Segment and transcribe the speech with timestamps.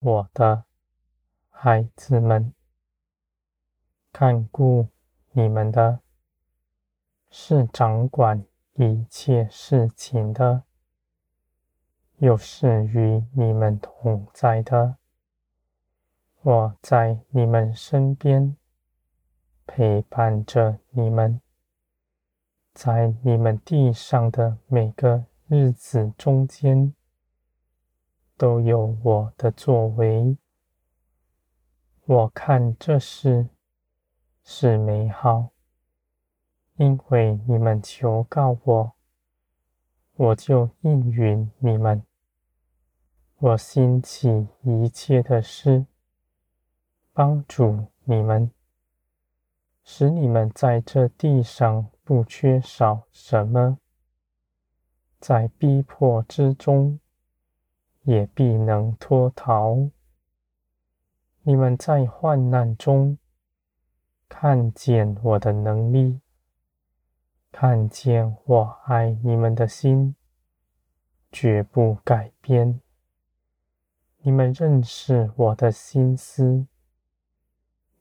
[0.00, 0.64] 我的
[1.50, 2.54] 孩子们，
[4.10, 4.88] 看顾
[5.32, 6.00] 你们的，
[7.28, 8.42] 是掌管
[8.72, 10.62] 一切事情的，
[12.16, 14.96] 又是与你们同在的。
[16.40, 18.56] 我在你们身边，
[19.66, 21.42] 陪伴着你们，
[22.72, 26.94] 在你们地上的每个日子中间，
[28.40, 30.38] 都有我的作为。
[32.06, 33.50] 我看这事
[34.42, 35.50] 是美好，
[36.76, 38.92] 因为你们求告我，
[40.14, 42.02] 我就应允你们。
[43.36, 45.84] 我兴起一切的事，
[47.12, 48.50] 帮助你们，
[49.84, 53.76] 使你们在这地上不缺少什么，
[55.18, 56.98] 在逼迫之中，
[58.02, 59.90] 也必能脱逃。
[61.42, 63.18] 你们在患难中
[64.28, 66.20] 看见我的能力，
[67.50, 70.14] 看见我爱你们的心，
[71.32, 72.80] 绝不改变。
[74.22, 76.66] 你们认识我的心思，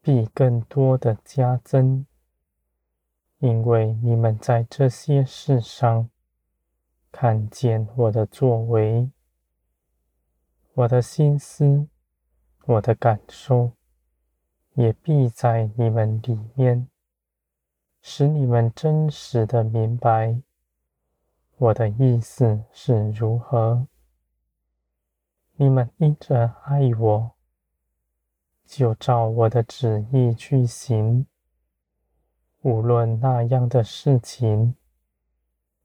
[0.02, 2.06] 必更多的加增，
[3.40, 6.10] 因为你们在这些事上
[7.12, 9.10] 看见我的作为。
[10.80, 11.90] 我的心思，
[12.64, 13.74] 我的感受，
[14.76, 16.88] 也必在你们里面，
[18.02, 20.40] 使你们真实的明白
[21.58, 23.88] 我的意思是如何。
[25.58, 27.32] 你们因着爱我，
[28.66, 31.26] 就照我的旨意去行，
[32.62, 34.76] 无论那样的事情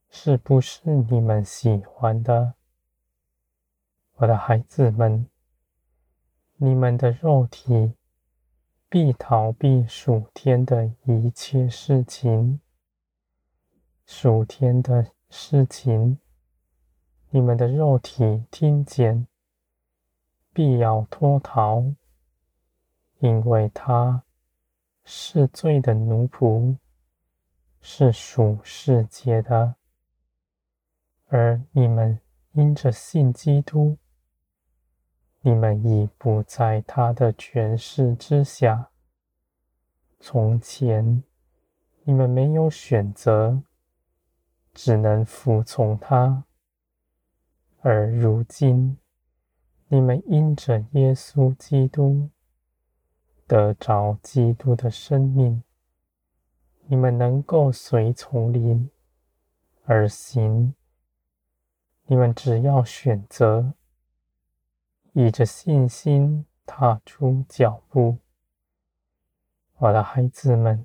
[0.09, 2.55] 是不是你们喜欢的。
[4.19, 5.29] 我的孩子们，
[6.57, 7.95] 你们的肉体
[8.89, 12.61] 必逃避属天的一切事情，
[14.07, 16.21] 属天的事情，
[17.31, 19.27] 你们的肉体听见，
[20.53, 21.83] 必要脱逃，
[23.19, 24.23] 因为他
[25.03, 26.77] 是罪的奴仆，
[27.81, 29.75] 是属世界的，
[31.27, 32.21] 而你们
[32.53, 33.99] 因着信基督。
[35.47, 38.89] 你们已不在他的权势之下。
[40.19, 41.23] 从前，
[42.05, 43.63] 你们没有选择，
[44.73, 46.45] 只能服从他；
[47.83, 48.97] 而如今，
[49.89, 52.31] 你们因着耶稣基督
[53.47, 55.63] 得着基督的生命，
[56.87, 58.89] 你们能够随从灵
[59.85, 60.75] 而行。
[62.07, 63.75] 你们只要选择。
[65.17, 68.19] 以着信心踏出脚步，
[69.77, 70.85] 我的孩子们，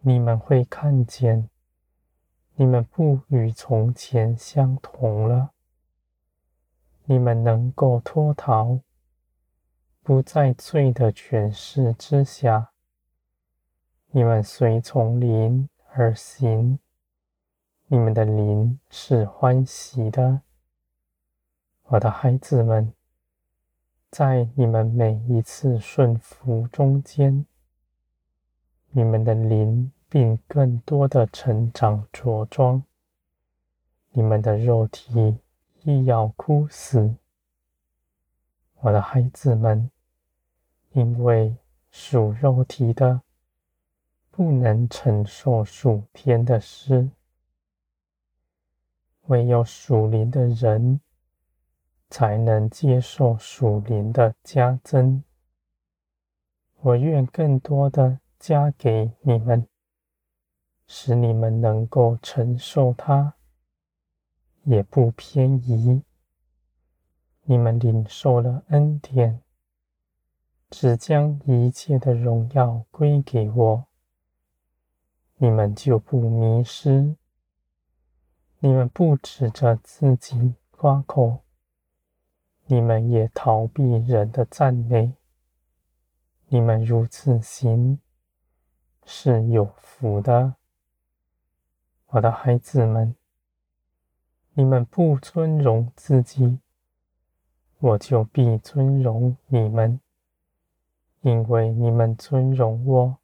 [0.00, 1.48] 你们会看见，
[2.56, 5.52] 你们不与从前相同了。
[7.04, 8.80] 你们能够脱逃，
[10.02, 12.72] 不在罪的权势之下。
[14.10, 16.80] 你们随从灵而行，
[17.86, 20.42] 你们的灵是欢喜的，
[21.84, 22.92] 我的孩子们。
[24.12, 27.46] 在你们每一次顺服中间，
[28.90, 32.82] 你们的灵并更多的成长着装，
[34.10, 35.38] 你们的肉体
[35.84, 37.14] 亦要枯死。
[38.80, 39.90] 我的孩子们，
[40.90, 41.56] 因为
[41.90, 43.22] 属肉体的
[44.30, 47.08] 不能承受属天的事，
[49.28, 51.00] 唯有属灵的人。
[52.12, 55.24] 才能接受属灵的加增。
[56.82, 59.66] 我愿更多的加给你们，
[60.86, 63.32] 使你们能够承受它，
[64.64, 66.02] 也不偏移。
[67.44, 69.40] 你们领受了恩典，
[70.68, 73.86] 只将一切的荣耀归给我，
[75.38, 77.16] 你们就不迷失。
[78.58, 81.41] 你们不指着自己夸口。
[82.72, 85.12] 你们也逃避人的赞美，
[86.46, 88.00] 你们如此行
[89.04, 90.54] 是有福的，
[92.06, 93.14] 我的孩子们。
[94.54, 96.60] 你们不尊荣自己，
[97.78, 100.00] 我就必尊荣你们，
[101.20, 103.18] 因为你们尊荣我，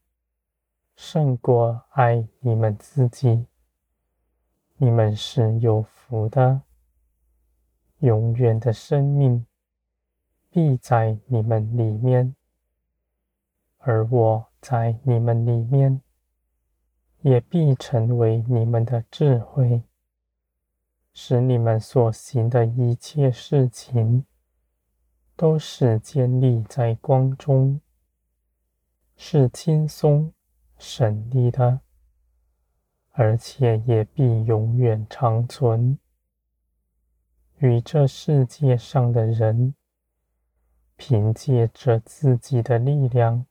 [0.95, 3.47] 胜过爱你们自己。
[4.77, 6.61] 你们是有福的。
[7.99, 9.45] 永远的生命
[10.51, 12.37] 必在你们里面，
[13.79, 16.01] 而我在你们里面，
[17.23, 19.83] 也必成为你们的智慧，
[21.13, 24.25] 使你们所行的一切事情，
[25.35, 27.81] 都是建立在光中，
[29.17, 30.33] 是轻松
[30.79, 31.81] 省力的，
[33.11, 35.99] 而且也必永远长存。
[37.61, 39.75] 与这世界上的人，
[40.97, 43.47] 凭借着自己的力量、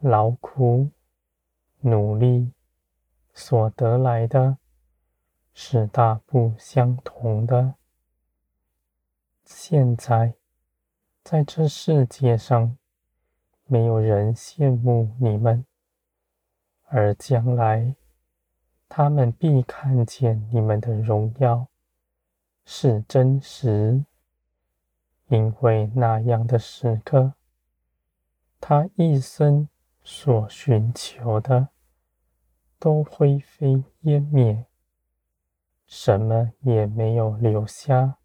[0.00, 0.90] 劳苦、
[1.80, 2.52] 努力
[3.32, 4.58] 所得来的，
[5.54, 7.74] 是大不相同的。
[9.44, 10.34] 现在，
[11.24, 12.76] 在这世界上，
[13.64, 15.64] 没有人羡慕你们，
[16.88, 17.96] 而将来，
[18.86, 21.68] 他们必看见你们的荣耀。
[22.64, 24.04] 是真实，
[25.28, 27.34] 因为那样的时刻，
[28.60, 29.68] 他一生
[30.04, 31.68] 所寻求的
[32.78, 34.66] 都灰飞烟灭，
[35.86, 38.18] 什么也没有留下。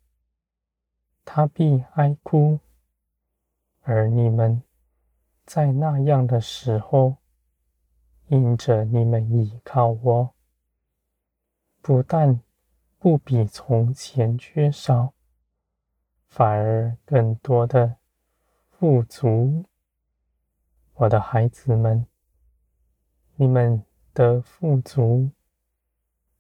[1.25, 2.59] 他必哀哭，
[3.81, 4.63] 而你们
[5.45, 7.17] 在那样的时候，
[8.27, 10.33] 因着你们倚靠我，
[11.81, 12.41] 不但
[12.99, 15.13] 不比从前缺少，
[16.27, 17.97] 反而更多的
[18.71, 19.65] 富足。
[20.95, 22.07] 我的孩子们，
[23.35, 23.83] 你们
[24.15, 25.29] 的富足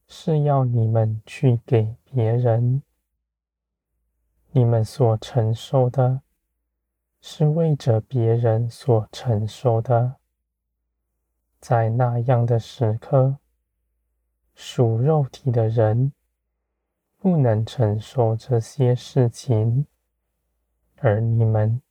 [0.07, 2.81] 是要你们去给别人，
[4.49, 6.21] 你们所承受的，
[7.21, 10.15] 是为着别人所承受的。
[11.59, 13.37] 在那样的时刻，
[14.55, 16.13] 属肉体的人。
[17.19, 19.87] 不能承受这些事情，
[20.97, 21.81] 而你们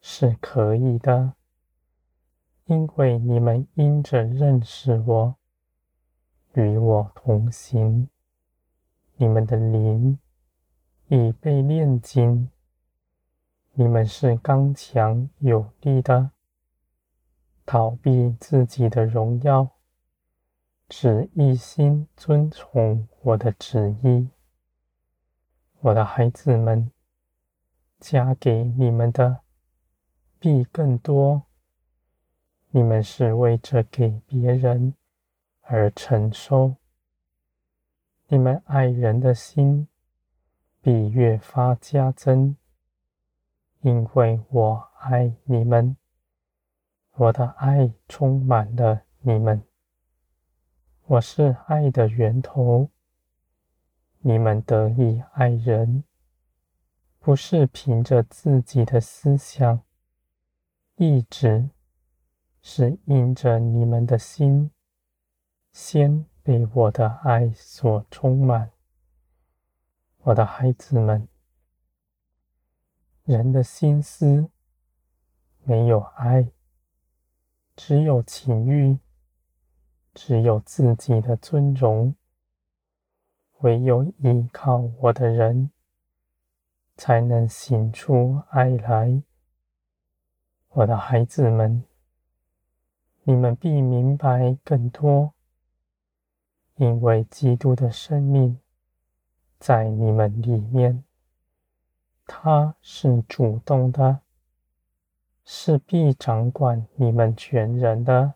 [0.00, 1.34] 是可以的，
[2.66, 5.36] 因为你们因着认识我，
[6.54, 8.08] 与我同行，
[9.16, 10.18] 你们的灵
[11.06, 12.50] 已被炼金，
[13.74, 16.32] 你们是刚强有力的，
[17.64, 19.68] 逃避自己的荣耀，
[20.88, 24.28] 只一心遵从我的旨意。
[25.80, 26.90] 我的孩子们，
[28.00, 29.42] 加给你们的
[30.40, 31.44] 必更多。
[32.70, 34.94] 你们是为着给别人
[35.60, 36.74] 而承受，
[38.26, 39.86] 你们爱人的心
[40.82, 42.56] 必越发加增，
[43.82, 45.96] 因为我爱你们，
[47.12, 49.62] 我的爱充满了你们。
[51.06, 52.90] 我是爱的源头。
[54.28, 56.04] 你们得以爱人，
[57.18, 59.82] 不是凭着自己的思想、
[60.96, 61.70] 意志，
[62.60, 64.70] 是因着你们的心
[65.72, 68.70] 先被我的爱所充满。
[70.18, 71.26] 我的孩子们，
[73.24, 74.50] 人的心思
[75.64, 76.52] 没有爱，
[77.74, 78.98] 只有情欲，
[80.12, 82.14] 只有自己的尊荣。
[83.60, 85.70] 唯有依靠我的人，
[86.96, 89.22] 才能行出爱来。
[90.68, 91.82] 我的孩子们，
[93.24, 95.32] 你们必明白更多，
[96.76, 98.60] 因为基督的生命
[99.58, 101.02] 在你们里面，
[102.26, 104.20] 他是主动的，
[105.44, 108.34] 是必掌管你们全人的。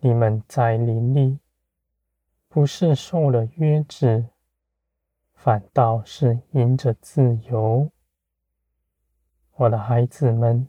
[0.00, 1.38] 你们在灵里。
[2.54, 4.26] 不是受了约制，
[5.34, 7.90] 反倒是因着自由。
[9.56, 10.68] 我的孩子们，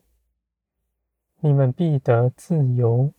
[1.41, 3.13] 你们必得自由，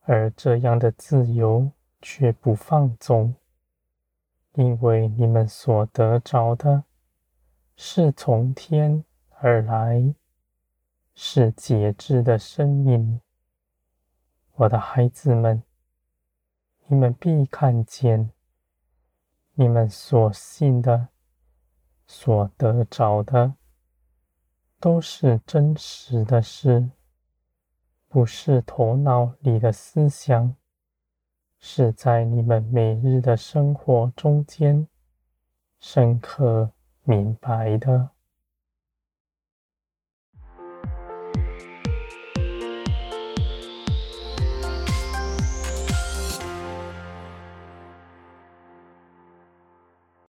[0.00, 1.70] 而这样的自由
[2.00, 3.34] 却不放纵，
[4.54, 6.84] 因为你们所得着的，
[7.76, 9.04] 是从天
[9.40, 10.14] 而来，
[11.14, 13.20] 是节制的生命。
[14.54, 15.62] 我的孩子们。
[16.90, 18.30] 你们必看见，
[19.52, 21.08] 你们所信的、
[22.06, 23.52] 所得着的，
[24.80, 26.88] 都是真实的事，
[28.08, 30.56] 不是头脑里的思想，
[31.58, 34.88] 是在你们每日的生活中间
[35.78, 38.12] 深刻明白的。